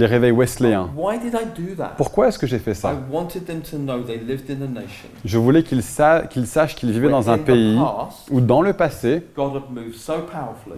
[0.00, 1.94] les réveils that?
[1.96, 2.92] Pourquoi est-ce que j'ai fait ça?
[5.24, 7.78] Je voulais qu'ils sa- qu'ils sachent qu'ils vivaient dans un pays
[8.30, 9.22] où, dans le passé,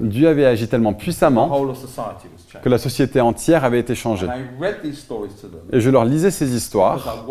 [0.01, 1.49] Dieu avait agi tellement puissamment
[2.63, 4.27] que la société entière avait été changée.
[5.73, 7.25] Et je leur lisais ces histoires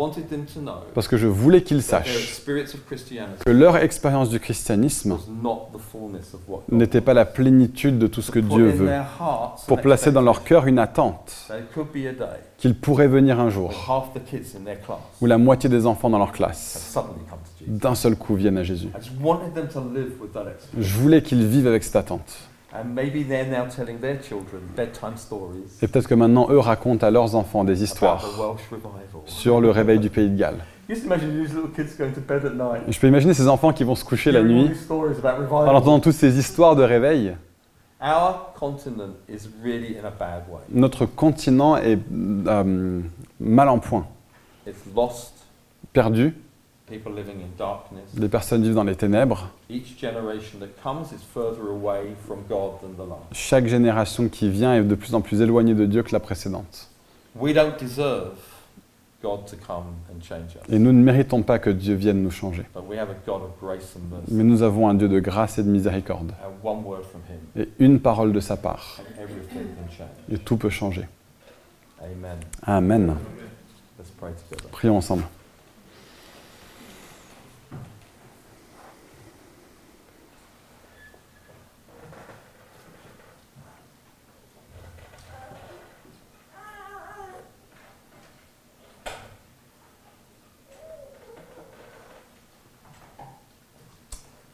[0.94, 2.42] parce que je voulais qu'ils sachent
[3.44, 5.18] que leur expérience du christianisme
[6.70, 8.90] n'était pas la plénitude de tout ce que Dieu veut,
[9.66, 11.50] pour placer dans leur cœur une attente
[12.58, 13.72] qu'il pourrait venir un jour
[15.20, 16.96] où la moitié des enfants dans leur classe,
[17.66, 18.88] d'un seul coup, viennent à Jésus.
[20.78, 22.48] Je voulais qu'ils vivent avec cette attente.
[25.82, 28.28] Et peut-être que maintenant, eux racontent à leurs enfants des histoires
[29.26, 30.64] sur le réveil du pays de Galles.
[30.88, 32.82] Just imagine these little kids going to bed at night.
[32.88, 36.38] Je peux imaginer ces enfants qui vont se coucher la nuit en entendant toutes ces
[36.38, 37.36] histoires de réveil.
[38.02, 40.60] Our continent is really in a bad way.
[40.70, 41.98] Notre continent est
[42.46, 43.00] euh,
[43.40, 44.06] mal en point,
[44.66, 45.32] It's lost,
[45.94, 46.34] perdu.
[46.86, 48.04] people living in darkness.
[48.18, 49.48] Les personnes vivent dans les ténèbres.
[49.70, 53.22] Each generation that comes is further away from God than the last.
[53.32, 56.90] Chaque génération qui vient est de plus en plus éloignée de Dieu que la précédente.
[57.34, 58.34] We don't deserve
[60.68, 62.64] Et nous ne méritons pas que Dieu vienne nous changer.
[64.28, 66.32] Mais nous avons un Dieu de grâce et de miséricorde.
[67.56, 69.00] Et une parole de sa part.
[70.30, 71.06] Et tout peut changer.
[72.66, 73.14] Amen.
[74.72, 75.24] Prions ensemble.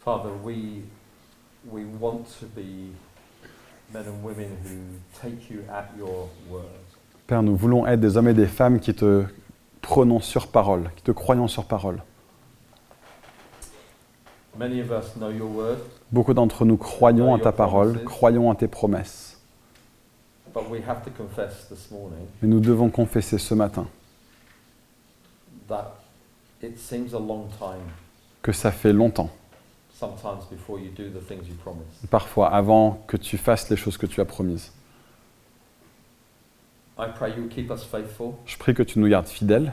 [0.05, 0.83] Father, we,
[1.71, 2.93] we want to be
[3.93, 4.79] men and women who
[5.21, 6.65] take you at your word.
[7.27, 9.25] Père, nous voulons être des hommes et des femmes qui te
[9.83, 12.03] prenons sur parole, qui te croyons sur parole.
[14.59, 15.79] Many of us know your word,
[16.11, 19.37] Beaucoup d'entre nous croyons en ta parole, croyons en tes promesses.
[20.53, 23.87] but we have to confess this morning Mais nous devons confesser ce matin
[25.69, 25.93] that
[26.61, 27.87] it seems a long time
[28.43, 29.31] que ça fait longtemps,
[32.11, 34.73] parfois avant que tu fasses les choses que tu as promises.
[36.99, 38.35] I pray you keep us faithful.
[38.45, 39.73] Je prie que tu nous gardes fidèles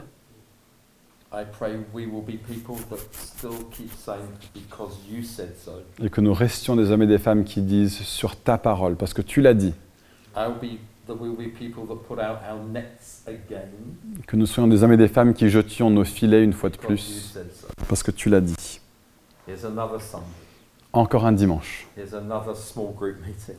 [1.30, 4.22] I pray we will be people that still keep saying
[4.54, 5.82] because you said so.
[6.02, 9.12] et que nous restions des hommes et des femmes qui disent sur ta parole, parce
[9.12, 9.74] que tu l'as dit,
[10.34, 13.68] I'll be that we'll be people that put out our nets again
[14.26, 16.78] que nous soyons des hommes et des femmes qui jetions nos filets une fois de
[16.78, 17.36] plus,
[17.88, 18.80] parce que tu l'as dit.
[20.92, 21.86] Encore un dimanche,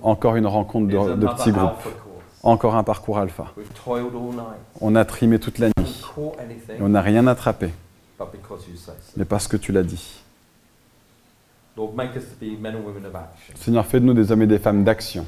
[0.01, 1.87] encore une rencontre de, petits groupes,
[2.43, 3.45] encore un parcours alpha.
[4.81, 6.03] On a trimé toute la nuit,
[6.69, 7.69] et on n'a rien attrapé,
[9.15, 10.21] mais parce que tu l'as dit.
[13.55, 15.25] Seigneur, fais de nous des hommes et des femmes d'action,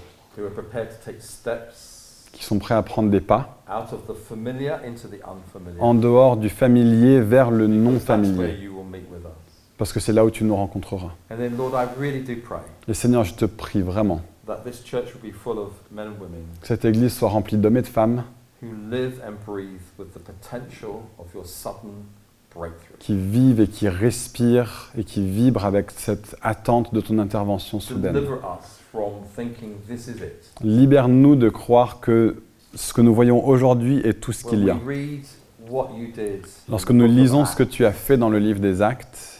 [2.33, 3.61] qui sont prêts à prendre des pas
[5.79, 8.69] en dehors du familier vers le non familier,
[9.81, 11.09] parce que c'est là où tu nous rencontreras.
[11.31, 14.83] And then, Lord, I really do pray Et Seigneur, je te prie vraiment that this
[14.85, 17.81] church will be full of men and women que cette église soit remplie d'hommes et
[17.81, 18.23] de femmes
[18.61, 22.03] who live and breathe with the potential of your sudden
[22.53, 22.95] breakthrough.
[22.99, 28.13] qui vivent et qui respirent et qui vibrent avec cette attente de ton intervention soudaine.
[28.13, 30.51] Deliver us from thinking this is it.
[30.61, 32.43] Libère-nous de croire que
[32.75, 34.79] ce que nous voyons aujourd'hui est tout ce When qu'il y we a.
[34.85, 35.25] read
[36.69, 39.39] Lorsque nous lisons ce que tu as fait dans le livre des actes,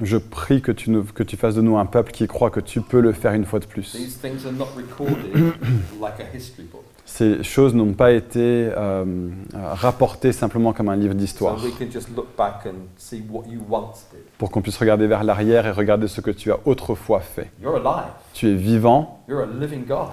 [0.00, 2.60] je prie que tu, nous- que tu fasses de nous un peuple qui croit que
[2.60, 3.94] tu peux le faire une fois de plus.
[7.06, 9.04] Ces choses n'ont pas été euh,
[9.54, 11.56] rapportées simplement comme un livre d'histoire,
[14.38, 17.50] pour qu'on puisse regarder vers l'arrière et regarder ce que tu as autrefois fait.
[18.32, 19.20] Tu es vivant,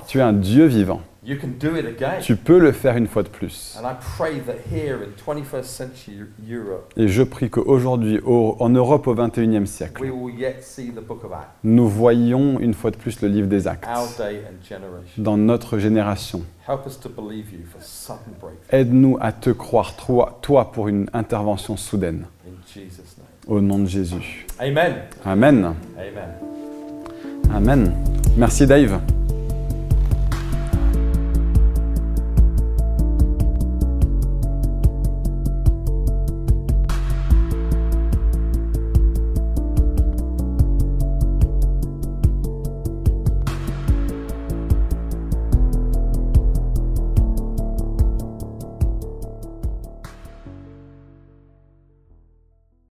[0.07, 1.01] tu es un Dieu vivant.
[1.29, 2.21] You can do it again.
[2.21, 3.77] Tu peux le faire une fois de plus.
[3.77, 6.19] And I pray that here in 21st century
[6.49, 10.89] Europe, Et je prie qu'aujourd'hui, au- en Europe au XXIe we siècle, will yet see
[10.89, 14.07] the book of Acts, nous voyons une fois de plus le livre des actes our
[14.17, 15.21] day and generation.
[15.21, 16.43] dans notre génération.
[16.65, 18.71] Help us to believe you for sudden breakthrough.
[18.79, 22.25] Aide-nous à te croire, toi, toi, pour une intervention soudaine.
[22.47, 23.27] In Jesus' name.
[23.47, 24.45] Au nom de Jésus.
[24.59, 24.93] Amen.
[25.25, 25.73] Amen.
[25.97, 26.29] Amen.
[27.53, 27.93] Amen.
[28.37, 29.01] Merci Dave.